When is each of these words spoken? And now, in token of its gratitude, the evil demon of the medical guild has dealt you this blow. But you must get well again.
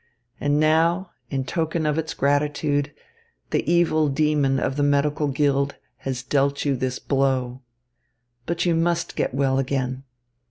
And 0.39 0.59
now, 0.59 1.11
in 1.29 1.43
token 1.45 1.85
of 1.85 1.99
its 1.99 2.15
gratitude, 2.15 2.91
the 3.51 3.71
evil 3.71 4.09
demon 4.09 4.59
of 4.59 4.75
the 4.75 4.81
medical 4.81 5.27
guild 5.27 5.75
has 5.97 6.23
dealt 6.23 6.65
you 6.65 6.75
this 6.75 6.97
blow. 6.97 7.61
But 8.47 8.65
you 8.65 8.73
must 8.73 9.15
get 9.15 9.31
well 9.35 9.59
again. 9.59 10.03